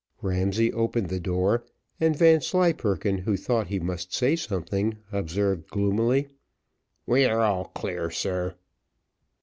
Ramsay 0.23 0.73
opened 0.73 1.09
the 1.09 1.19
door, 1.19 1.63
and 1.99 2.15
Vanslyperken, 2.15 3.19
who 3.19 3.37
thought 3.37 3.67
he 3.67 3.79
must 3.79 4.11
say 4.15 4.35
something, 4.35 4.97
observed 5.11 5.67
gloomily, 5.69 6.27
"We 7.05 7.25
are 7.25 7.41
all 7.41 7.65
clear, 7.65 8.09
sir." 8.09 8.55